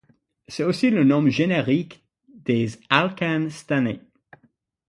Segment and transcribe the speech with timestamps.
[0.47, 2.03] C'est aussi le nom générique
[2.33, 3.99] des alcanes stannés.